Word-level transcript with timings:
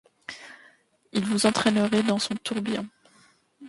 Il 1.11 1.23
vous 1.25 1.45
entraînerait 1.45 2.01
dans 2.01 2.17
son 2.17 2.33
tourbillon!... 2.33 2.87